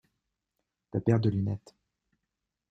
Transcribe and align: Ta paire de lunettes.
Ta 0.89 0.99
paire 0.99 1.19
de 1.19 1.29
lunettes. 1.29 1.75